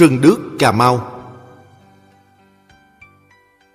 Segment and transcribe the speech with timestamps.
[0.00, 1.22] Rừng Đước, Cà Mau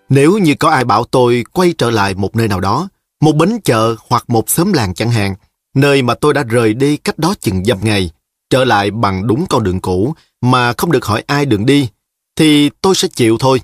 [0.09, 2.89] Nếu như có ai bảo tôi quay trở lại một nơi nào đó,
[3.21, 5.35] một bến chợ hoặc một xóm làng chẳng hạn,
[5.75, 8.09] nơi mà tôi đã rời đi cách đó chừng dăm ngày,
[8.49, 11.89] trở lại bằng đúng con đường cũ mà không được hỏi ai đường đi,
[12.35, 13.61] thì tôi sẽ chịu thôi.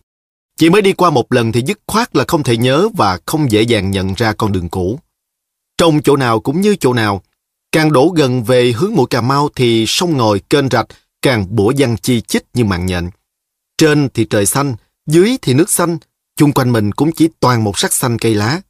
[0.59, 3.51] Chỉ mới đi qua một lần thì dứt khoát là không thể nhớ và không
[3.51, 4.99] dễ dàng nhận ra con đường cũ.
[5.77, 7.21] Trong chỗ nào cũng như chỗ nào,
[7.71, 10.87] càng đổ gần về hướng mũi Cà Mau thì sông ngòi kênh rạch
[11.21, 13.09] càng bủa văng chi chít như mạng nhện.
[13.77, 14.75] Trên thì trời xanh,
[15.07, 15.97] dưới thì nước xanh,
[16.37, 18.61] chung quanh mình cũng chỉ toàn một sắc xanh cây lá.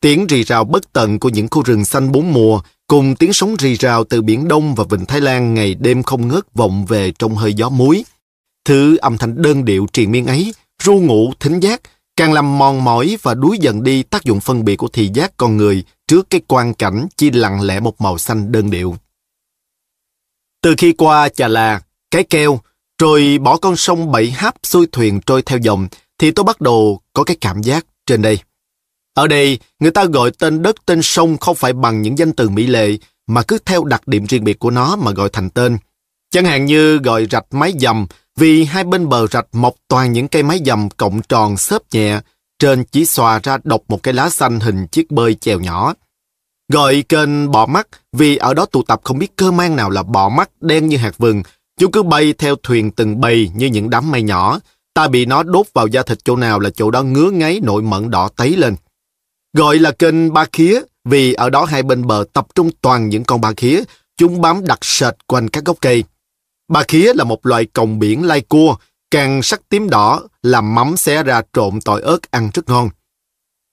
[0.00, 3.56] Tiếng rì rào bất tận của những khu rừng xanh bốn mùa cùng tiếng sóng
[3.58, 7.12] rì rào từ Biển Đông và Vịnh Thái Lan ngày đêm không ngớt vọng về
[7.18, 8.04] trong hơi gió muối.
[8.64, 11.80] Thứ âm thanh đơn điệu triền miên ấy, ru ngủ, thính giác,
[12.16, 15.32] càng làm mòn mỏi và đuối dần đi tác dụng phân biệt của thị giác
[15.36, 18.96] con người trước cái quan cảnh chỉ lặng lẽ một màu xanh đơn điệu.
[20.62, 21.80] Từ khi qua Chà La,
[22.12, 22.60] cái Keo,
[23.00, 27.00] rồi bỏ con sông Bảy Háp xuôi thuyền trôi theo dòng, thì tôi bắt đầu
[27.12, 28.38] có cái cảm giác trên đây.
[29.14, 32.48] Ở đây, người ta gọi tên đất tên sông không phải bằng những danh từ
[32.48, 35.78] mỹ lệ, mà cứ theo đặc điểm riêng biệt của nó mà gọi thành tên.
[36.30, 40.28] Chẳng hạn như gọi rạch mái dầm, vì hai bên bờ rạch mọc toàn những
[40.28, 42.20] cây mái dầm cộng tròn xốp nhẹ,
[42.58, 45.94] trên chỉ xòa ra độc một cái lá xanh hình chiếc bơi chèo nhỏ.
[46.72, 50.02] Gọi kênh bọ mắt vì ở đó tụ tập không biết cơ mang nào là
[50.02, 51.42] bọ mắt đen như hạt vừng.
[51.78, 54.60] Chúng cứ bay theo thuyền từng bầy như những đám mây nhỏ.
[54.94, 57.82] Ta bị nó đốt vào da thịt chỗ nào là chỗ đó ngứa ngáy nội
[57.82, 58.76] mận đỏ tấy lên.
[59.56, 63.24] Gọi là kênh ba khía vì ở đó hai bên bờ tập trung toàn những
[63.24, 63.82] con ba khía.
[64.16, 66.04] Chúng bám đặc sệt quanh các gốc cây.
[66.68, 68.76] Ba khía là một loài còng biển lai cua,
[69.10, 72.88] càng sắc tím đỏ, làm mắm xé ra trộn tỏi ớt ăn rất ngon.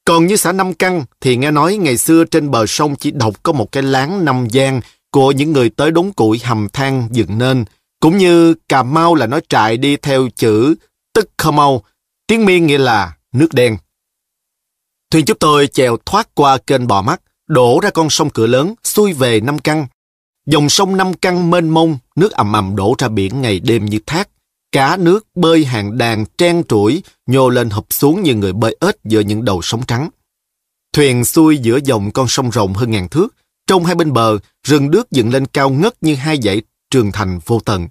[0.06, 3.44] Còn như xã năm Căng thì nghe nói ngày xưa trên bờ sông chỉ độc
[3.44, 7.38] có một cái láng năm gian của những người tới đốn củi hầm than dựng
[7.38, 7.66] nên,
[8.00, 10.76] cũng như Cà Mau là nói trại đi theo chữ
[11.14, 11.84] Tức Khơ Mau,
[12.28, 13.78] tiếng miên nghĩa là nước đen.
[15.12, 18.74] Thuyền chúng tôi chèo thoát qua kênh bò mắt, đổ ra con sông cửa lớn,
[18.84, 19.88] xuôi về Nam Căng.
[20.46, 24.00] Dòng sông Năm Căng mênh mông, nước ầm ầm đổ ra biển ngày đêm như
[24.06, 24.30] thác.
[24.72, 28.96] Cá nước bơi hàng đàn trang trũi, nhô lên hụp xuống như người bơi ếch
[29.04, 30.10] giữa những đầu sóng trắng.
[30.94, 33.36] Thuyền xuôi giữa dòng con sông rộng hơn ngàn thước,
[33.68, 34.38] trong hai bên bờ,
[34.68, 37.88] rừng đước dựng lên cao ngất như hai dãy trường thành vô tận.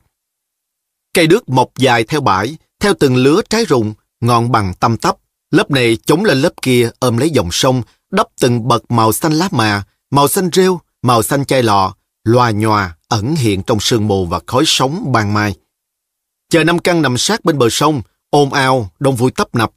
[1.15, 5.17] Cây đước mọc dài theo bãi, theo từng lứa trái rụng, ngọn bằng tăm tắp.
[5.51, 9.33] Lớp này chống lên lớp kia ôm lấy dòng sông, đắp từng bậc màu xanh
[9.33, 14.09] lá mà, màu xanh rêu, màu xanh chai lọ, loà nhòa, ẩn hiện trong sương
[14.09, 15.55] mù và khói sóng ban mai.
[16.51, 19.73] Chờ năm căn nằm sát bên bờ sông, ồn ào, đông vui tấp nập.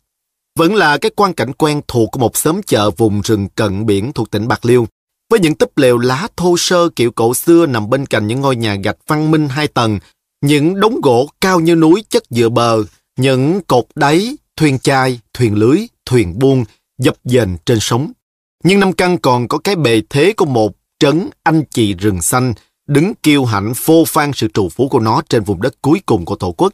[0.55, 4.13] Vẫn là cái quan cảnh quen thuộc của một xóm chợ vùng rừng cận biển
[4.13, 4.87] thuộc tỉnh Bạc Liêu,
[5.29, 8.55] với những túp lều lá thô sơ kiểu cổ xưa nằm bên cạnh những ngôi
[8.55, 9.99] nhà gạch văn minh hai tầng,
[10.41, 12.83] những đống gỗ cao như núi chất dựa bờ,
[13.17, 16.65] những cột đáy, thuyền chai, thuyền lưới, thuyền buông,
[16.97, 18.11] dập dềnh trên sóng.
[18.63, 22.53] Nhưng nam Căn còn có cái bề thế của một trấn anh chị rừng xanh,
[22.87, 26.25] đứng kiêu hãnh phô phan sự trù phú của nó trên vùng đất cuối cùng
[26.25, 26.73] của Tổ quốc.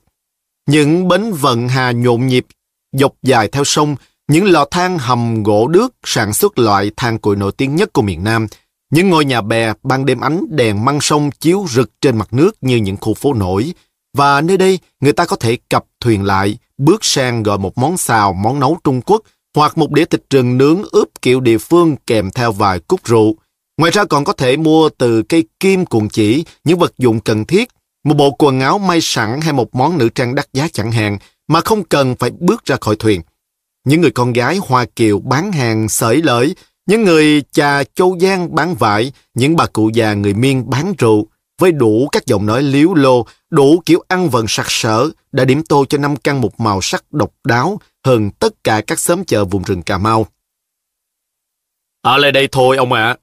[0.70, 2.46] Những bến vận hà nhộn nhịp,
[2.92, 3.96] dọc dài theo sông,
[4.28, 8.02] những lò than hầm gỗ đước sản xuất loại than củi nổi tiếng nhất của
[8.02, 8.48] miền Nam,
[8.90, 12.58] những ngôi nhà bè ban đêm ánh đèn măng sông chiếu rực trên mặt nước
[12.62, 13.74] như những khu phố nổi.
[14.18, 17.98] Và nơi đây, người ta có thể cập thuyền lại, bước sang gọi một món
[17.98, 19.22] xào, món nấu Trung Quốc
[19.56, 23.36] hoặc một đĩa thịt rừng nướng ướp kiểu địa phương kèm theo vài cúc rượu.
[23.78, 27.46] Ngoài ra còn có thể mua từ cây kim cuộn chỉ những vật dụng cần
[27.46, 27.69] thiết,
[28.04, 31.18] một bộ quần áo may sẵn hay một món nữ trang đắt giá chẳng hạn
[31.48, 33.22] mà không cần phải bước ra khỏi thuyền.
[33.86, 36.56] Những người con gái Hoa Kiều bán hàng sởi lợi,
[36.88, 41.28] những người cha châu Giang bán vải, những bà cụ già người Miên bán rượu,
[41.59, 45.64] với đủ các giọng nói liếu lô, đủ kiểu ăn vận sặc sỡ, đã điểm
[45.64, 49.46] tô cho năm căn một màu sắc độc đáo hơn tất cả các xóm chợ
[49.46, 50.28] vùng rừng Cà Mau.
[52.02, 53.16] Ở lại đây thôi ông ạ.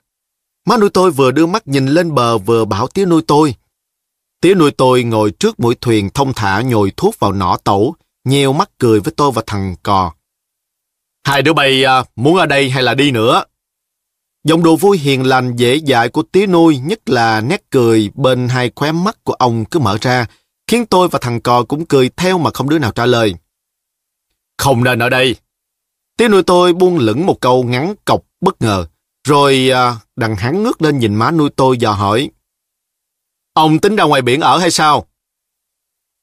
[0.67, 3.55] Má nuôi tôi vừa đưa mắt nhìn lên bờ vừa bảo tía nuôi tôi.
[4.41, 7.95] Tía nuôi tôi ngồi trước mũi thuyền thông thả nhồi thuốc vào nỏ tẩu,
[8.25, 10.13] nheo mắt cười với tôi và thằng cò.
[11.25, 13.45] Hai đứa bay à, muốn ở đây hay là đi nữa?
[14.45, 18.49] Giọng đồ vui hiền lành dễ dãi của tía nuôi, nhất là nét cười bên
[18.49, 20.27] hai khóe mắt của ông cứ mở ra,
[20.67, 23.35] khiến tôi và thằng cò cũng cười theo mà không đứa nào trả lời.
[24.59, 25.37] Không nên ở đây.
[26.17, 28.87] Tía nuôi tôi buông lửng một câu ngắn cọc bất ngờ.
[29.29, 32.31] Rồi à, đằng hắn ngước lên nhìn má nuôi tôi và hỏi.
[33.53, 35.07] Ông tính ra ngoài biển ở hay sao?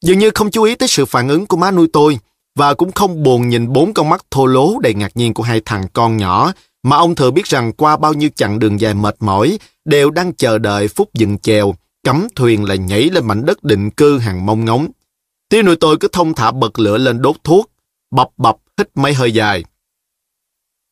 [0.01, 2.19] Dường như không chú ý tới sự phản ứng của má nuôi tôi
[2.56, 5.62] và cũng không buồn nhìn bốn con mắt thô lố đầy ngạc nhiên của hai
[5.65, 9.15] thằng con nhỏ mà ông thừa biết rằng qua bao nhiêu chặng đường dài mệt
[9.19, 13.63] mỏi đều đang chờ đợi phút dừng chèo, cắm thuyền là nhảy lên mảnh đất
[13.63, 14.87] định cư hàng mông ngóng.
[15.49, 17.71] Tiêu nội tôi cứ thông thả bật lửa lên đốt thuốc,
[18.11, 19.63] bập bập hít mấy hơi dài.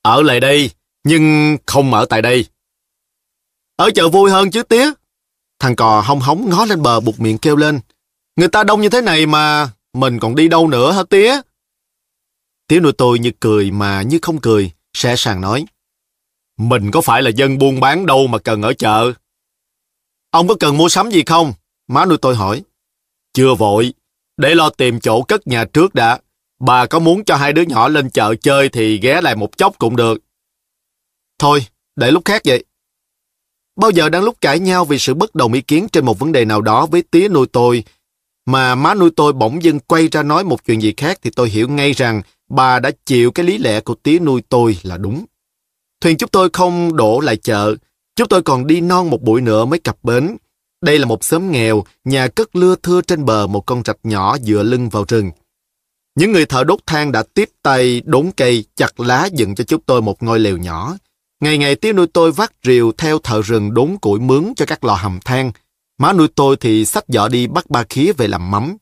[0.01, 0.71] Ở lại đây,
[1.03, 2.45] nhưng không ở tại đây.
[3.75, 4.91] Ở chợ vui hơn chứ tía.
[5.59, 7.79] Thằng cò hong hóng ngó lên bờ buộc miệng kêu lên.
[8.35, 11.41] Người ta đông như thế này mà, mình còn đi đâu nữa hả tía?
[12.67, 15.65] Tía nuôi tôi như cười mà như không cười, sẽ sàng nói.
[16.59, 19.13] Mình có phải là dân buôn bán đâu mà cần ở chợ.
[20.31, 21.53] Ông có cần mua sắm gì không?
[21.87, 22.63] Má nuôi tôi hỏi.
[23.33, 23.93] Chưa vội,
[24.37, 26.19] để lo tìm chỗ cất nhà trước đã.
[26.59, 29.75] Bà có muốn cho hai đứa nhỏ lên chợ chơi thì ghé lại một chốc
[29.77, 30.21] cũng được.
[31.39, 31.65] Thôi,
[31.95, 32.63] để lúc khác vậy.
[33.75, 36.31] Bao giờ đang lúc cãi nhau vì sự bất đồng ý kiến trên một vấn
[36.31, 37.83] đề nào đó với tía nuôi tôi,
[38.45, 41.49] mà má nuôi tôi bỗng dưng quay ra nói một chuyện gì khác thì tôi
[41.49, 45.25] hiểu ngay rằng bà đã chịu cái lý lẽ của tía nuôi tôi là đúng.
[46.01, 47.75] Thuyền chúng tôi không đổ lại chợ,
[48.15, 50.37] chúng tôi còn đi non một buổi nữa mới cập bến.
[50.81, 54.37] Đây là một xóm nghèo, nhà cất lưa thưa trên bờ một con rạch nhỏ
[54.37, 55.31] dựa lưng vào rừng.
[56.15, 59.81] Những người thợ đốt than đã tiếp tay đốn cây, chặt lá dựng cho chúng
[59.81, 60.97] tôi một ngôi lều nhỏ.
[61.39, 64.83] Ngày ngày tía nuôi tôi vác rìu theo thợ rừng đốn củi mướn cho các
[64.83, 65.51] lò hầm than.
[65.97, 68.77] Má nuôi tôi thì xách giỏ đi bắt ba khía về làm mắm.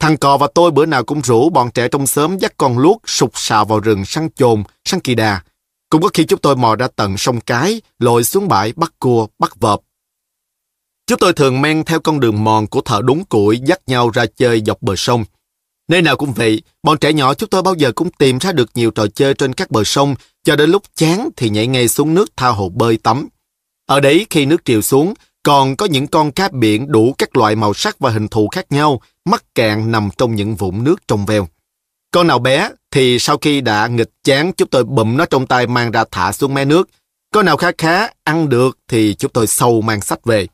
[0.00, 3.02] Thằng cò và tôi bữa nào cũng rủ bọn trẻ trong xóm dắt con luốc
[3.06, 5.40] sụp sào vào rừng săn chồn, săn kỳ đà.
[5.90, 9.26] Cũng có khi chúng tôi mò ra tận sông Cái, lội xuống bãi bắt cua,
[9.38, 9.80] bắt vợp.
[11.06, 14.26] Chúng tôi thường men theo con đường mòn của thợ đốn củi dắt nhau ra
[14.36, 15.24] chơi dọc bờ sông.
[15.88, 18.70] Nơi nào cũng vậy, bọn trẻ nhỏ chúng tôi bao giờ cũng tìm ra được
[18.74, 20.14] nhiều trò chơi trên các bờ sông,
[20.44, 23.28] cho đến lúc chán thì nhảy ngay xuống nước tha hồ bơi tắm.
[23.86, 27.56] Ở đấy khi nước triều xuống, còn có những con cá biển đủ các loại
[27.56, 31.26] màu sắc và hình thù khác nhau, mắc cạn nằm trong những vũng nước trong
[31.26, 31.48] veo.
[32.10, 35.66] Con nào bé thì sau khi đã nghịch chán chúng tôi bụm nó trong tay
[35.66, 36.88] mang ra thả xuống mé nước.
[37.34, 40.46] Con nào khá khá, ăn được thì chúng tôi sâu mang sách về.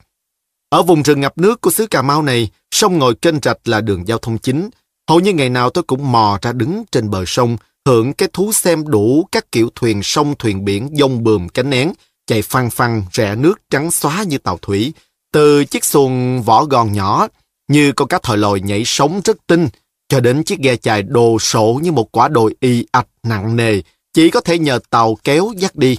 [0.70, 3.80] Ở vùng rừng ngập nước của xứ Cà Mau này, sông ngồi kênh rạch là
[3.80, 4.70] đường giao thông chính.
[5.08, 7.56] Hầu như ngày nào tôi cũng mò ra đứng trên bờ sông,
[7.86, 11.92] hưởng cái thú xem đủ các kiểu thuyền sông thuyền biển dông bườm cánh nén,
[12.26, 14.92] chạy phăng phăng rẽ nước trắng xóa như tàu thủy,
[15.32, 17.28] từ chiếc xuồng vỏ gòn nhỏ,
[17.68, 19.68] như con cá thòi lòi nhảy sống rất tinh,
[20.08, 23.80] cho đến chiếc ghe chài đồ sộ như một quả đồi y ạch nặng nề,
[24.12, 25.96] chỉ có thể nhờ tàu kéo dắt đi.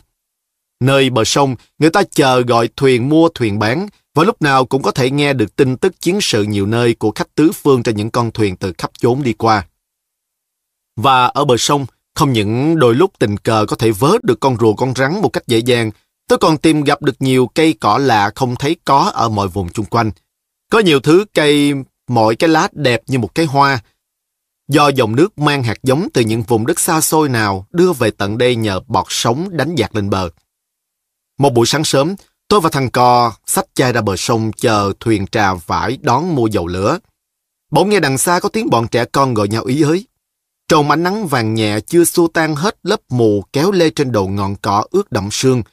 [0.79, 4.81] Nơi bờ sông, người ta chờ gọi thuyền mua thuyền bán, và lúc nào cũng
[4.81, 7.95] có thể nghe được tin tức chiến sự nhiều nơi của khách tứ phương trên
[7.95, 9.67] những con thuyền từ khắp chốn đi qua.
[10.95, 11.85] Và ở bờ sông,
[12.15, 15.29] không những đôi lúc tình cờ có thể vớt được con rùa con rắn một
[15.29, 15.91] cách dễ dàng,
[16.27, 19.69] tôi còn tìm gặp được nhiều cây cỏ lạ không thấy có ở mọi vùng
[19.69, 20.11] chung quanh.
[20.71, 21.73] Có nhiều thứ cây,
[22.07, 23.79] mọi cái lá đẹp như một cái hoa.
[24.67, 28.12] Do dòng nước mang hạt giống từ những vùng đất xa xôi nào đưa về
[28.12, 30.29] tận đây nhờ bọt sóng đánh giạt lên bờ.
[31.38, 32.15] Một buổi sáng sớm,
[32.47, 36.47] tôi và thằng cò xách chai ra bờ sông chờ thuyền trà vải đón mua
[36.47, 37.00] dầu lửa.
[37.71, 40.07] Bỗng nghe đằng xa có tiếng bọn trẻ con gọi nhau ý ới.
[40.67, 44.27] Trồng ánh nắng vàng nhẹ chưa xua tan hết lớp mù kéo lê trên đầu
[44.27, 45.63] ngọn cỏ ướt đậm sương.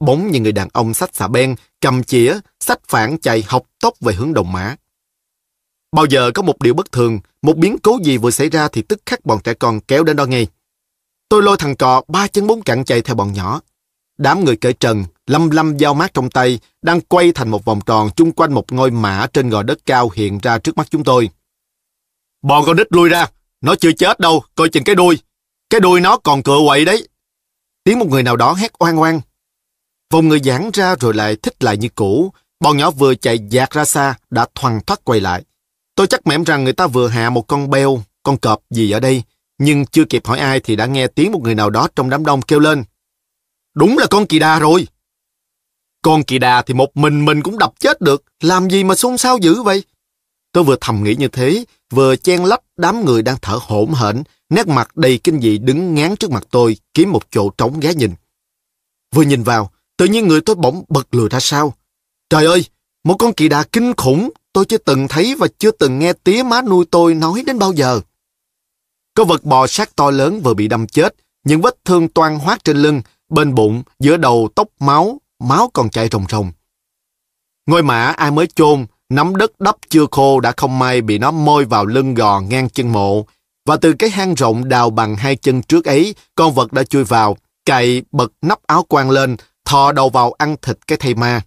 [0.00, 3.94] Bỗng như người đàn ông xách xà ben, cầm chĩa, xách phản chạy học tốc
[4.00, 4.76] về hướng đồng mã.
[5.92, 8.82] Bao giờ có một điều bất thường, một biến cố gì vừa xảy ra thì
[8.82, 10.46] tức khắc bọn trẻ con kéo đến đó ngay.
[11.28, 13.60] Tôi lôi thằng cò ba chân bốn cẳng chạy theo bọn nhỏ.
[14.18, 17.80] Đám người cởi trần, lâm lâm dao mát trong tay, đang quay thành một vòng
[17.86, 21.04] tròn chung quanh một ngôi mã trên gò đất cao hiện ra trước mắt chúng
[21.04, 21.30] tôi.
[22.42, 23.26] Bọn con nít lui ra,
[23.60, 25.18] nó chưa chết đâu, coi chừng cái đuôi.
[25.70, 27.08] Cái đuôi nó còn cựa quậy đấy.
[27.84, 29.20] Tiếng một người nào đó hét oan oan.
[30.12, 32.32] Vòng người giãn ra rồi lại thích lại như cũ.
[32.60, 35.42] Bọn nhỏ vừa chạy dạt ra xa, đã thoăn thoát quay lại.
[36.00, 39.00] Tôi chắc mẻm rằng người ta vừa hạ một con beo, con cọp gì ở
[39.00, 39.22] đây.
[39.58, 42.24] Nhưng chưa kịp hỏi ai thì đã nghe tiếng một người nào đó trong đám
[42.24, 42.84] đông kêu lên.
[43.74, 44.86] Đúng là con kỳ đà rồi.
[46.02, 48.24] Con kỳ đà thì một mình mình cũng đập chết được.
[48.40, 49.84] Làm gì mà xôn xao dữ vậy?
[50.52, 54.22] Tôi vừa thầm nghĩ như thế, vừa chen lách đám người đang thở hổn hển,
[54.50, 57.94] nét mặt đầy kinh dị đứng ngán trước mặt tôi, kiếm một chỗ trống ghé
[57.94, 58.12] nhìn.
[59.14, 61.74] Vừa nhìn vào, tự nhiên người tôi bỗng bật lùi ra sau.
[62.30, 62.64] Trời ơi,
[63.04, 66.42] một con kỳ đà kinh khủng, tôi chưa từng thấy và chưa từng nghe tía
[66.42, 68.00] má nuôi tôi nói đến bao giờ.
[69.14, 71.14] Có vật bò sát to lớn vừa bị đâm chết,
[71.44, 75.90] những vết thương toan hoác trên lưng, bên bụng, giữa đầu tóc máu, máu còn
[75.90, 76.52] chảy rồng rồng.
[77.66, 81.30] Ngôi mã ai mới chôn, nắm đất đắp chưa khô đã không may bị nó
[81.30, 83.26] môi vào lưng gò ngang chân mộ,
[83.66, 87.04] và từ cái hang rộng đào bằng hai chân trước ấy, con vật đã chui
[87.04, 91.42] vào, cày bật nắp áo quan lên, thò đầu vào ăn thịt cái thây ma.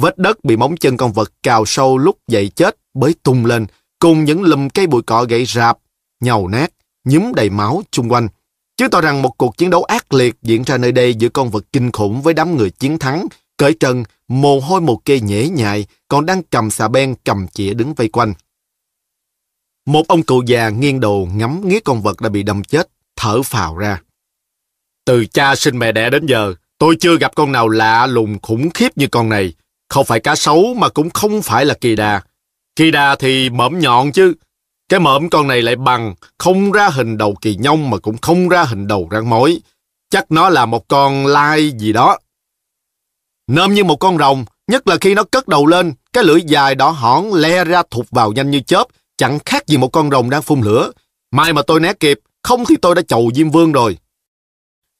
[0.00, 3.66] Vết đất bị móng chân con vật cào sâu lúc dậy chết bới tung lên,
[3.98, 5.78] cùng những lùm cây bụi cỏ gãy rạp,
[6.20, 6.72] nhầu nát,
[7.04, 8.28] nhúm đầy máu chung quanh.
[8.76, 11.50] Chứng tỏ rằng một cuộc chiến đấu ác liệt diễn ra nơi đây giữa con
[11.50, 13.26] vật kinh khủng với đám người chiến thắng,
[13.56, 17.74] cởi trần, mồ hôi một kê nhễ nhại, còn đang cầm xà ben cầm chĩa
[17.74, 18.34] đứng vây quanh.
[19.86, 23.42] Một ông cụ già nghiêng đầu ngắm nghía con vật đã bị đâm chết, thở
[23.42, 24.02] phào ra.
[25.04, 28.70] Từ cha sinh mẹ đẻ đến giờ, tôi chưa gặp con nào lạ lùng khủng
[28.70, 29.54] khiếp như con này.
[29.90, 32.22] Không phải cá sấu mà cũng không phải là kỳ đà.
[32.76, 34.34] Kỳ đà thì mõm nhọn chứ.
[34.88, 38.48] Cái mõm con này lại bằng, không ra hình đầu kỳ nhông mà cũng không
[38.48, 39.60] ra hình đầu răng mối.
[40.10, 42.18] Chắc nó là một con lai gì đó.
[43.46, 46.74] Nôm như một con rồng, nhất là khi nó cất đầu lên, cái lưỡi dài
[46.74, 48.84] đỏ hỏn le ra thụt vào nhanh như chớp,
[49.16, 50.92] chẳng khác gì một con rồng đang phun lửa.
[51.30, 53.98] Mai mà tôi né kịp, không thì tôi đã chầu Diêm Vương rồi.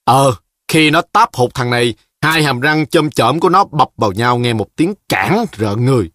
[0.05, 0.35] Ờ,
[0.69, 4.13] khi nó táp hụt thằng này, hai hàm răng chôm chởm của nó bập vào
[4.13, 6.11] nhau nghe một tiếng cản rợn người.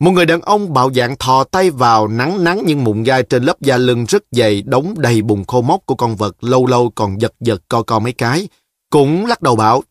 [0.00, 3.44] Một người đàn ông bạo dạng thò tay vào nắng nắng những mụn gai trên
[3.44, 6.92] lớp da lưng rất dày đóng đầy bùn khô mốc của con vật lâu lâu
[6.94, 8.48] còn giật giật co co mấy cái.
[8.90, 9.82] Cũng lắc đầu bảo.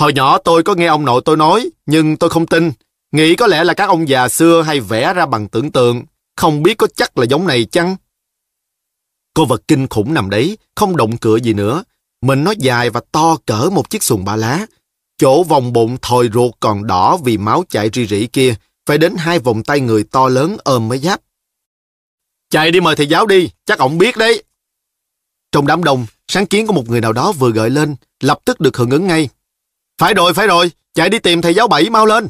[0.00, 2.72] Hồi nhỏ tôi có nghe ông nội tôi nói, nhưng tôi không tin.
[3.12, 6.02] Nghĩ có lẽ là các ông già xưa hay vẽ ra bằng tưởng tượng.
[6.36, 7.96] Không biết có chắc là giống này chăng?
[9.34, 11.82] Cô vật kinh khủng nằm đấy, không động cửa gì nữa.
[12.22, 14.66] Mình nó dài và to cỡ một chiếc xuồng ba lá.
[15.18, 18.54] Chỗ vòng bụng thòi ruột còn đỏ vì máu chảy ri rỉ kia,
[18.86, 21.20] phải đến hai vòng tay người to lớn ôm mới giáp.
[22.50, 24.42] Chạy đi mời thầy giáo đi, chắc ổng biết đấy.
[25.52, 28.60] Trong đám đông, sáng kiến của một người nào đó vừa gợi lên, lập tức
[28.60, 29.28] được hưởng ứng ngay.
[29.98, 32.28] Phải rồi, phải rồi, chạy đi tìm thầy giáo Bảy mau lên.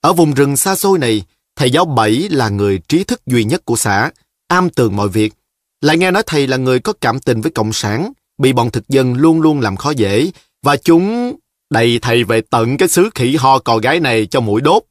[0.00, 1.22] Ở vùng rừng xa xôi này,
[1.56, 4.10] thầy giáo Bảy là người trí thức duy nhất của xã,
[4.48, 5.32] am tường mọi việc.
[5.80, 8.88] Lại nghe nói thầy là người có cảm tình với Cộng sản, bị bọn thực
[8.88, 10.30] dân luôn luôn làm khó dễ,
[10.62, 11.36] và chúng
[11.70, 14.82] đầy thầy về tận cái xứ khỉ ho cò gái này cho mũi đốt.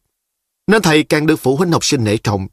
[0.67, 2.47] Nên thầy càng được phụ huynh học sinh nể trọng.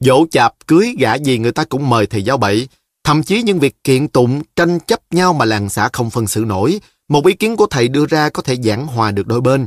[0.00, 2.68] Dỗ chạp cưới gã gì người ta cũng mời thầy giáo bậy
[3.08, 6.44] thậm chí những việc kiện tụng, tranh chấp nhau mà làng xã không phân xử
[6.44, 9.66] nổi, một ý kiến của thầy đưa ra có thể giảng hòa được đôi bên.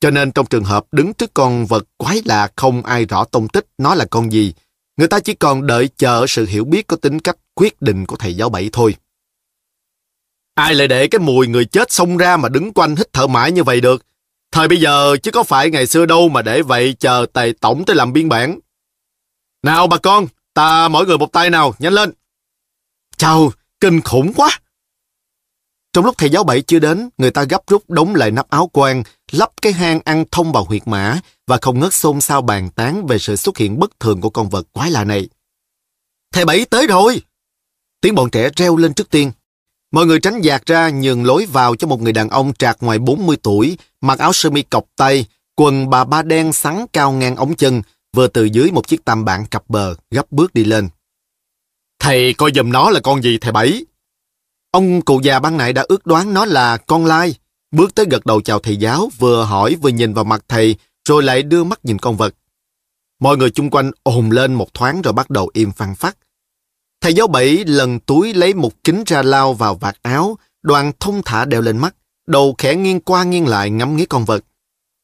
[0.00, 3.48] Cho nên trong trường hợp đứng trước con vật quái lạ không ai rõ tông
[3.48, 4.52] tích nó là con gì,
[4.96, 8.16] người ta chỉ còn đợi chờ sự hiểu biết có tính cách quyết định của
[8.16, 8.94] thầy giáo bảy thôi.
[10.54, 13.52] Ai lại để cái mùi người chết xông ra mà đứng quanh hít thở mãi
[13.52, 14.06] như vậy được?
[14.52, 17.84] Thời bây giờ chứ có phải ngày xưa đâu mà để vậy chờ tài tổng
[17.84, 18.58] tới làm biên bản.
[19.62, 22.12] Nào bà con, ta mỗi người một tay nào, nhanh lên.
[23.16, 24.60] Chào, kinh khủng quá.
[25.92, 28.70] Trong lúc thầy giáo bảy chưa đến, người ta gấp rút đóng lại nắp áo
[28.72, 32.70] quan, lắp cái hang ăn thông vào huyệt mã và không ngớt xôn xao bàn
[32.70, 35.28] tán về sự xuất hiện bất thường của con vật quái lạ này.
[36.32, 37.22] Thầy bảy tới rồi!
[38.00, 39.32] Tiếng bọn trẻ reo lên trước tiên.
[39.92, 42.98] Mọi người tránh dạt ra nhường lối vào cho một người đàn ông trạc ngoài
[42.98, 47.36] 40 tuổi, mặc áo sơ mi cọc tay, quần bà ba đen sắn cao ngang
[47.36, 47.82] ống chân,
[48.16, 50.88] vừa từ dưới một chiếc tam bản cặp bờ, gấp bước đi lên.
[51.98, 53.84] Thầy coi dùm nó là con gì thầy Bảy?
[54.70, 57.34] Ông cụ già ban nãy đã ước đoán nó là con lai,
[57.70, 60.76] bước tới gật đầu chào thầy giáo, vừa hỏi vừa nhìn vào mặt thầy,
[61.08, 62.34] rồi lại đưa mắt nhìn con vật.
[63.20, 66.16] Mọi người chung quanh ồn lên một thoáng rồi bắt đầu im phăng phát.
[67.02, 71.22] Thầy giáo bảy lần túi lấy một kính ra lao vào vạt áo, đoàn thông
[71.24, 71.94] thả đeo lên mắt,
[72.26, 74.44] đầu khẽ nghiêng qua nghiêng lại ngắm nghía con vật.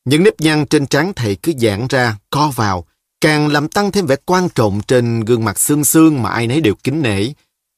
[0.05, 2.85] Những nếp nhăn trên trán thầy cứ giãn ra, co vào,
[3.21, 6.61] càng làm tăng thêm vẻ quan trọng trên gương mặt xương xương mà ai nấy
[6.61, 7.28] đều kính nể,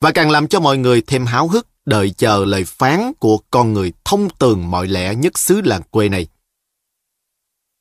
[0.00, 3.72] và càng làm cho mọi người thêm háo hức đợi chờ lời phán của con
[3.72, 6.26] người thông tường mọi lẽ nhất xứ làng quê này.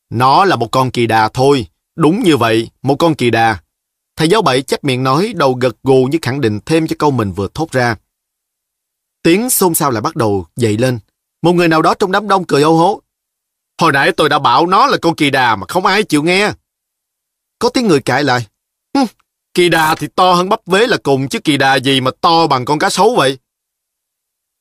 [0.10, 3.58] Nó là một con kỳ đà thôi, đúng như vậy, một con kỳ đà.
[4.20, 7.12] Thầy giáo bảy chép miệng nói, đầu gật gù như khẳng định thêm cho câu
[7.12, 7.96] mình vừa thốt ra.
[9.24, 11.00] Tiếng xôn xao lại bắt đầu dậy lên.
[11.42, 13.02] Một người nào đó trong đám đông cười ô hố.
[13.82, 16.52] Hồi nãy tôi đã bảo nó là con kỳ đà mà không ai chịu nghe.
[17.60, 18.48] Có tiếng người cãi lại.
[19.54, 22.48] Kỳ đà thì to hơn bắp vế là cùng chứ kỳ đà gì mà to
[22.48, 23.38] bằng con cá sấu vậy.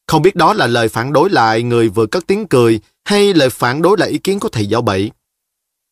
[0.06, 3.50] Không biết đó là lời phản đối lại người vừa cất tiếng cười hay lời
[3.50, 5.10] phản đối lại ý kiến của thầy giáo bảy.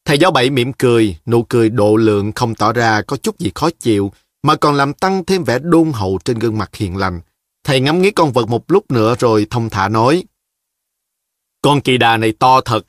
[0.06, 3.50] Thầy giáo bảy mỉm cười, nụ cười độ lượng không tỏ ra có chút gì
[3.54, 7.20] khó chịu, mà còn làm tăng thêm vẻ đôn hậu trên gương mặt hiền lành.
[7.64, 10.24] Thầy ngắm nghía con vật một lúc nữa rồi thông thả nói.
[11.62, 12.84] Con kỳ đà này to thật.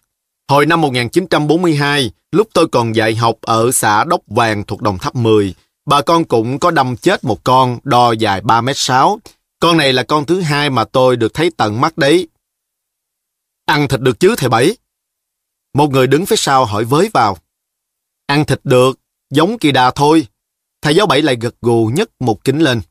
[0.47, 5.15] Hồi năm 1942, lúc tôi còn dạy học ở xã Đốc Vàng thuộc Đồng Tháp
[5.15, 5.55] 10,
[5.85, 9.19] bà con cũng có đâm chết một con đo dài 3 mét 6
[9.59, 12.27] con này là con thứ hai mà tôi được thấy tận mắt đấy.
[13.65, 14.77] Ăn thịt được chứ thầy Bảy?
[15.77, 17.37] Một người đứng phía sau hỏi với vào.
[18.25, 20.27] Ăn thịt được, giống kỳ đà thôi.
[20.81, 22.81] Thầy giáo Bảy lại gật gù nhấc một kính lên.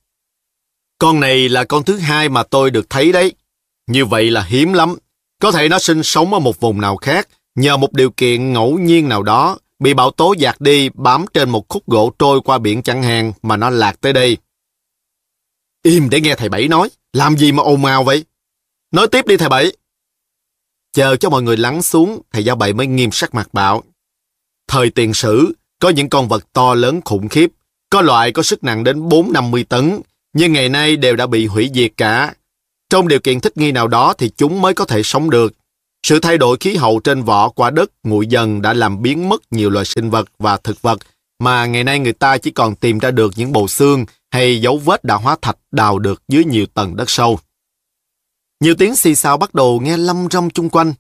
[0.99, 3.33] Con này là con thứ hai mà tôi được thấy đấy.
[3.87, 4.97] Như vậy là hiếm lắm.
[5.43, 8.79] Có thể nó sinh sống ở một vùng nào khác, nhờ một điều kiện ngẫu
[8.79, 12.59] nhiên nào đó, bị bão tố dạt đi, bám trên một khúc gỗ trôi qua
[12.59, 14.37] biển chẳng hạn mà nó lạc tới đây.
[15.83, 16.89] Im để nghe thầy Bảy nói.
[17.13, 18.25] Làm gì mà ồn ào vậy?
[18.91, 19.73] Nói tiếp đi thầy Bảy.
[20.97, 23.83] Chờ cho mọi người lắng xuống, thầy giáo Bảy mới nghiêm sắc mặt bảo.
[24.69, 27.51] Thời tiền sử, có những con vật to lớn khủng khiếp.
[27.91, 30.01] Có loại có sức nặng đến 4-50 tấn,
[30.33, 32.35] nhưng ngày nay đều đã bị hủy diệt cả.
[32.91, 35.53] Trong điều kiện thích nghi nào đó thì chúng mới có thể sống được.
[36.07, 39.43] Sự thay đổi khí hậu trên vỏ quả đất nguội dần đã làm biến mất
[39.51, 40.99] nhiều loài sinh vật và thực vật
[41.39, 44.79] mà ngày nay người ta chỉ còn tìm ra được những bộ xương hay dấu
[44.79, 47.39] vết đã hóa thạch đào được dưới nhiều tầng đất sâu.
[48.61, 50.95] Nhiều tiếng xì xào bắt đầu nghe lâm rong chung quanh.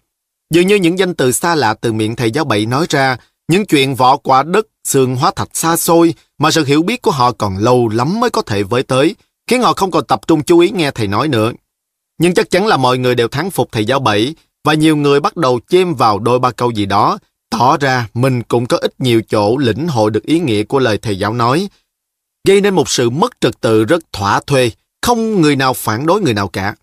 [0.54, 3.16] Dường như những danh từ xa lạ từ miệng thầy giáo bậy nói ra,
[3.48, 7.10] những chuyện vỏ quả đất, xương hóa thạch xa xôi mà sự hiểu biết của
[7.10, 10.42] họ còn lâu lắm mới có thể với tới, khiến họ không còn tập trung
[10.42, 11.52] chú ý nghe thầy nói nữa.
[12.18, 14.34] Nhưng chắc chắn là mọi người đều thắng phục thầy giáo bảy
[14.64, 17.18] và nhiều người bắt đầu chêm vào đôi ba câu gì đó,
[17.50, 20.98] tỏ ra mình cũng có ít nhiều chỗ lĩnh hội được ý nghĩa của lời
[20.98, 21.68] thầy giáo nói,
[22.48, 24.70] gây nên một sự mất trật tự rất thỏa thuê,
[25.02, 26.74] không người nào phản đối người nào cả.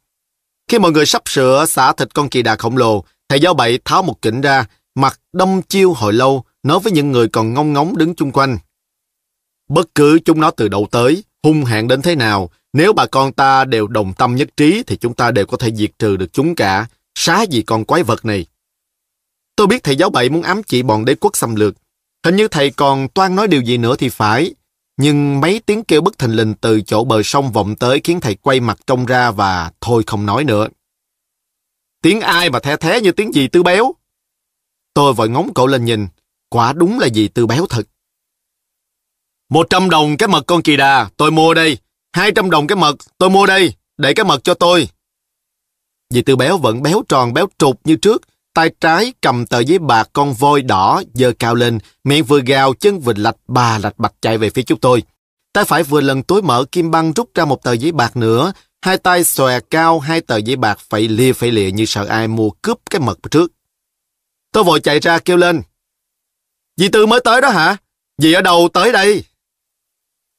[0.67, 3.79] Khi mọi người sắp sửa xả thịt con kỳ đà khổng lồ, thầy giáo bảy
[3.85, 4.65] tháo một kỉnh ra,
[4.95, 8.57] mặt đâm chiêu hồi lâu, nói với những người còn ngông ngóng đứng chung quanh.
[9.69, 13.33] Bất cứ chúng nó từ đâu tới, hung hãn đến thế nào, nếu bà con
[13.33, 16.33] ta đều đồng tâm nhất trí thì chúng ta đều có thể diệt trừ được
[16.33, 18.45] chúng cả, xá gì con quái vật này.
[19.55, 21.75] Tôi biết thầy giáo bậy muốn ám chỉ bọn đế quốc xâm lược.
[22.25, 24.53] Hình như thầy còn toan nói điều gì nữa thì phải.
[24.97, 28.35] Nhưng mấy tiếng kêu bất thình lình từ chỗ bờ sông vọng tới khiến thầy
[28.35, 30.67] quay mặt trông ra và thôi không nói nữa.
[32.01, 33.93] Tiếng ai mà the thế như tiếng gì tư béo?
[34.93, 36.07] Tôi vội ngóng cậu lên nhìn.
[36.49, 37.87] Quả đúng là gì tư béo thật.
[39.49, 41.77] Một trăm đồng cái mật con kỳ đà, tôi mua đây.
[42.13, 43.73] Hai trăm đồng cái mật, tôi mua đây.
[43.97, 44.89] Để cái mật cho tôi.
[46.09, 48.21] Dì tư béo vẫn béo tròn béo trục như trước,
[48.53, 52.73] tay trái cầm tờ giấy bạc con voi đỏ giơ cao lên, miệng vừa gào
[52.73, 55.03] chân vừa lạch bà lạch bạch chạy về phía chúng tôi.
[55.53, 58.53] Tay phải vừa lần tối mở kim băng rút ra một tờ giấy bạc nữa,
[58.81, 62.27] hai tay xòe cao hai tờ giấy bạc phải lia phải lịa như sợ ai
[62.27, 63.51] mua cướp cái mật trước.
[64.51, 65.61] Tôi vội chạy ra kêu lên.
[66.77, 67.77] Dì Tư mới tới đó hả?
[68.17, 69.23] Dì ở đâu tới đây?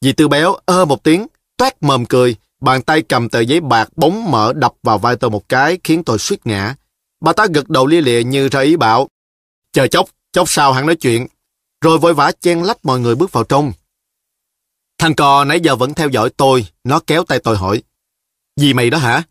[0.01, 3.89] Dì Tư béo ơ một tiếng, toát mồm cười, bàn tay cầm tờ giấy bạc
[3.97, 6.75] bóng mở đập vào vai tôi một cái khiến tôi suýt ngã.
[7.25, 9.09] Bà ta gật đầu lia lịa như ra ý bảo.
[9.73, 11.27] Chờ chốc, chốc sau hắn nói chuyện.
[11.81, 13.73] Rồi vội vã chen lách mọi người bước vào trong.
[14.99, 17.83] Thằng cò nãy giờ vẫn theo dõi tôi, nó kéo tay tôi hỏi.
[18.57, 19.23] Gì mày đó hả?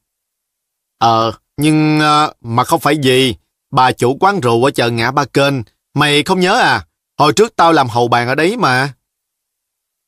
[0.97, 3.35] Ờ, nhưng ờ, mà không phải gì.
[3.71, 5.53] Bà chủ quán rượu ở chợ ngã ba kênh.
[5.93, 6.85] Mày không nhớ à?
[7.17, 8.93] Hồi trước tao làm hầu bàn ở đấy mà.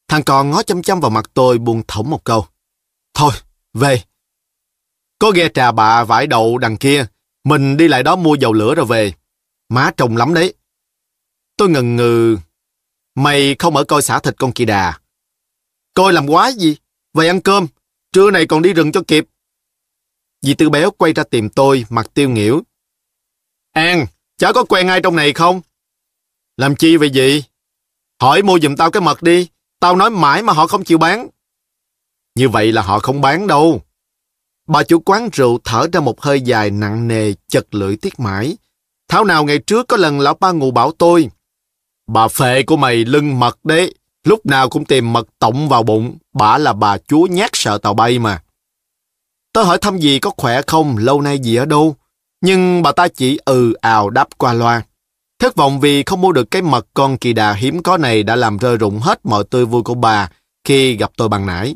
[0.08, 2.46] Thằng cò ngó chăm chăm vào mặt tôi buông thõng một câu.
[3.14, 3.32] Thôi,
[3.74, 4.02] về.
[5.20, 7.06] Có ghe trà bà vải đậu đằng kia.
[7.46, 9.14] Mình đi lại đó mua dầu lửa rồi về.
[9.70, 10.54] Má trông lắm đấy.
[11.58, 12.38] Tôi ngần ngừ.
[13.16, 15.00] Mày không ở coi xả thịt con kỳ đà.
[15.94, 16.78] Coi làm quá gì?
[17.14, 17.68] Về ăn cơm.
[18.12, 19.26] Trưa này còn đi rừng cho kịp.
[20.42, 22.64] Dì Tư Béo quay ra tìm tôi, mặt tiêu nghỉu.
[23.72, 24.06] An,
[24.38, 25.62] cháu có quen ai trong này không?
[26.58, 27.44] Làm chi vậy gì?
[28.22, 29.50] Hỏi mua giùm tao cái mật đi.
[29.80, 31.28] Tao nói mãi mà họ không chịu bán.
[32.36, 33.85] Như vậy là họ không bán đâu.
[34.68, 38.58] Bà chủ quán rượu thở ra một hơi dài nặng nề, chật lưỡi tiếc mãi.
[39.08, 41.30] Thảo nào ngày trước có lần lão ba ngủ bảo tôi.
[42.08, 46.18] Bà phệ của mày lưng mật đấy, lúc nào cũng tìm mật tổng vào bụng,
[46.34, 48.42] bà là bà chúa nhát sợ tàu bay mà.
[49.54, 51.96] Tôi hỏi thăm gì có khỏe không, lâu nay gì ở đâu.
[52.42, 54.82] Nhưng bà ta chỉ ừ ào đáp qua loa.
[55.40, 58.36] Thất vọng vì không mua được cái mật con kỳ đà hiếm có này đã
[58.36, 60.30] làm rơi rụng hết mọi tươi vui của bà
[60.64, 61.76] khi gặp tôi bằng nãy.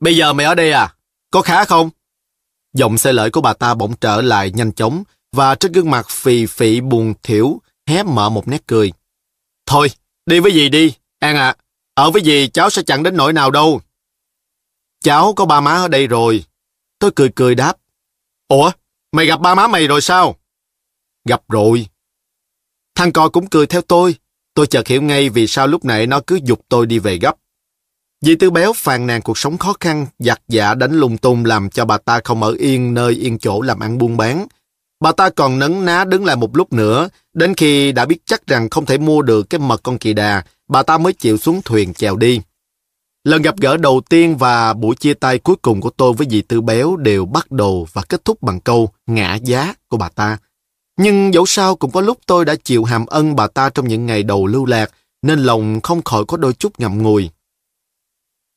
[0.00, 0.94] Bây giờ mày ở đây à?
[1.32, 1.90] Có khá không?
[2.72, 6.06] Giọng xe lợi của bà ta bỗng trở lại nhanh chóng và trên gương mặt
[6.10, 8.92] phì phị buồn thiểu hé mở một nét cười.
[9.66, 9.90] Thôi,
[10.26, 11.46] đi với dì đi, An ạ.
[11.46, 11.56] À,
[11.94, 13.80] ở với dì cháu sẽ chẳng đến nỗi nào đâu.
[15.00, 16.44] Cháu có ba má ở đây rồi.
[16.98, 17.76] Tôi cười cười đáp.
[18.48, 18.70] Ủa,
[19.12, 20.36] mày gặp ba má mày rồi sao?
[21.24, 21.86] Gặp rồi.
[22.94, 24.14] Thằng cò cũng cười theo tôi.
[24.54, 27.36] Tôi chợt hiểu ngay vì sao lúc nãy nó cứ dục tôi đi về gấp.
[28.22, 31.70] Dì Tư Béo phàn nàn cuộc sống khó khăn, giặt dạ đánh lung tung làm
[31.70, 34.46] cho bà ta không ở yên nơi yên chỗ làm ăn buôn bán.
[35.00, 38.46] Bà ta còn nấn ná đứng lại một lúc nữa, đến khi đã biết chắc
[38.46, 41.62] rằng không thể mua được cái mật con kỳ đà, bà ta mới chịu xuống
[41.64, 42.40] thuyền chèo đi.
[43.24, 46.42] Lần gặp gỡ đầu tiên và buổi chia tay cuối cùng của tôi với dì
[46.42, 50.38] Tư Béo đều bắt đầu và kết thúc bằng câu ngã giá của bà ta.
[50.98, 54.06] Nhưng dẫu sao cũng có lúc tôi đã chịu hàm ân bà ta trong những
[54.06, 54.90] ngày đầu lưu lạc,
[55.22, 57.30] nên lòng không khỏi có đôi chút ngậm ngùi.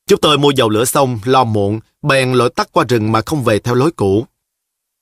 [0.06, 3.44] Chúng tôi mua dầu lửa xong, lo muộn, bèn lội tắt qua rừng mà không
[3.44, 4.26] về theo lối cũ.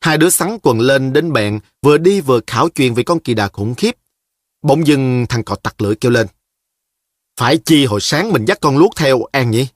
[0.01, 3.35] Hai đứa sắn quần lên đến bèn, vừa đi vừa khảo chuyện về con kỳ
[3.35, 3.97] đà khủng khiếp.
[4.63, 6.27] Bỗng dưng thằng cọ tặc lưỡi kêu lên.
[7.41, 9.67] Phải chi hồi sáng mình dắt con luốc theo An nhỉ?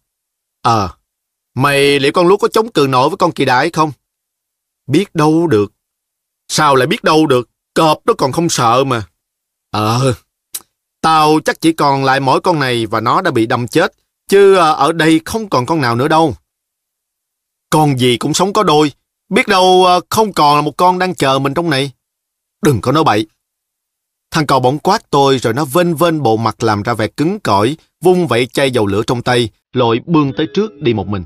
[0.62, 0.88] Ờ,
[1.54, 3.92] mày liệu con luốc có chống cự nổi với con kỳ đà ấy không?
[4.86, 5.72] Biết đâu được.
[6.48, 7.48] Sao lại biết đâu được?
[7.74, 9.02] Cọp nó còn không sợ mà.
[9.70, 10.14] Ờ,
[11.00, 13.92] Tao chắc chỉ còn lại mỗi con này và nó đã bị đâm chết,
[14.28, 16.34] chứ à, ở đây không còn con nào nữa đâu.
[17.70, 18.92] Con gì cũng sống có đôi,
[19.28, 21.92] biết đâu à, không còn là một con đang chờ mình trong này.
[22.62, 23.26] Đừng có nói bậy.
[24.30, 27.40] Thằng cò bỗng quát tôi rồi nó vênh vênh bộ mặt làm ra vẻ cứng
[27.40, 31.24] cỏi, vung vẩy chai dầu lửa trong tay, lội bươn tới trước đi một mình.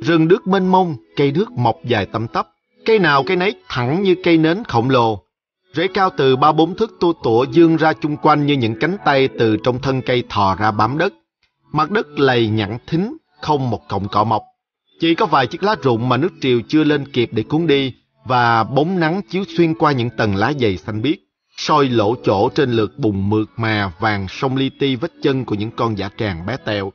[0.00, 2.46] Rừng đước mênh mông, cây nước mọc dài tăm tắp,
[2.86, 5.22] cây nào cây nấy thẳng như cây nến khổng lồ.
[5.74, 8.96] Rễ cao từ ba bốn thước tua tủa dương ra chung quanh như những cánh
[9.04, 11.12] tay từ trong thân cây thò ra bám đất.
[11.72, 14.42] Mặt đất lầy nhẵn thính, không một cọng cỏ mọc.
[15.00, 17.94] Chỉ có vài chiếc lá rụng mà nước triều chưa lên kịp để cuốn đi,
[18.24, 21.16] và bóng nắng chiếu xuyên qua những tầng lá dày xanh biếc,
[21.56, 25.54] soi lỗ chỗ trên lượt bùn mượt mà vàng sông li ti vết chân của
[25.54, 26.92] những con giả tràng bé tèo.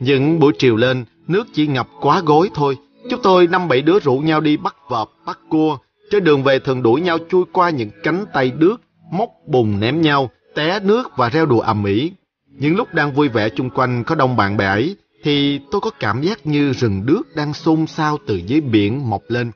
[0.00, 2.76] Những buổi chiều lên, nước chỉ ngập quá gối thôi.
[3.10, 5.78] Chúng tôi năm bảy đứa rủ nhau đi bắt vợp, bắt cua.
[6.10, 8.80] Trên đường về thường đuổi nhau chui qua những cánh tay đước,
[9.12, 12.12] móc bùn ném nhau, té nước và reo đùa ầm ĩ.
[12.46, 15.90] Những lúc đang vui vẻ chung quanh có đông bạn bè ấy, thì tôi có
[16.00, 19.50] cảm giác như rừng đước đang xôn xao từ dưới biển mọc lên.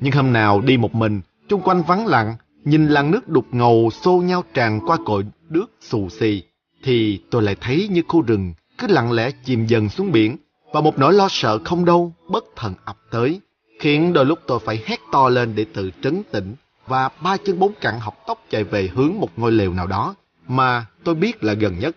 [0.00, 3.90] Nhưng hôm nào đi một mình, chung quanh vắng lặng, nhìn làn nước đục ngầu
[4.02, 6.42] xô nhau tràn qua cội đước xù xì,
[6.82, 10.36] thì tôi lại thấy như khu rừng cứ lặng lẽ chìm dần xuống biển
[10.72, 13.40] và một nỗi lo sợ không đâu bất thần ập tới,
[13.80, 16.54] khiến đôi lúc tôi phải hét to lên để tự trấn tĩnh
[16.86, 20.14] và ba chân bốn cẳng học tóc chạy về hướng một ngôi lều nào đó
[20.48, 21.96] mà tôi biết là gần nhất.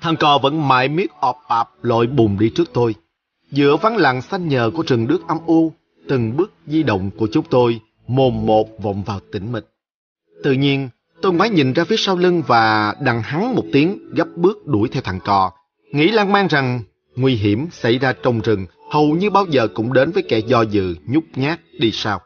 [0.00, 2.94] Thằng cò vẫn mãi miết ọp ạp lội bùn đi trước tôi.
[3.50, 5.72] Giữa vắng lặng xanh nhờ của rừng nước âm u,
[6.08, 9.64] từng bước di động của chúng tôi mồm một vọng vào tĩnh mịch.
[10.44, 10.88] Tự nhiên,
[11.22, 14.88] Tôi ngoái nhìn ra phía sau lưng và đằng hắn một tiếng, gấp bước đuổi
[14.88, 15.50] theo thằng cò.
[15.92, 16.80] Nghĩ lan man rằng
[17.16, 20.62] nguy hiểm xảy ra trong rừng, hầu như bao giờ cũng đến với kẻ do
[20.62, 22.20] dự, nhút nhát, đi sau.